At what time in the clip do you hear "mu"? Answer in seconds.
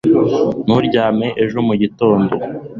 1.67-1.73